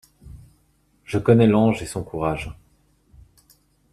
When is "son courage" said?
1.85-2.57